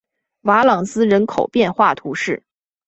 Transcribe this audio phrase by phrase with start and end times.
[0.45, 2.41] 瓦朗斯人口变化图示